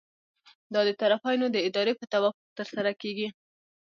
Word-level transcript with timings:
دا 0.73 0.81
د 0.87 0.89
طرفینو 1.01 1.47
د 1.51 1.57
ارادې 1.65 1.93
په 1.99 2.05
توافق 2.11 2.45
ترسره 2.57 2.91
کیږي. 3.01 3.27